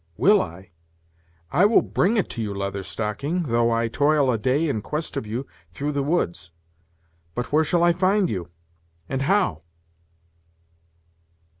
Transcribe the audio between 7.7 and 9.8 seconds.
I find you, and how?"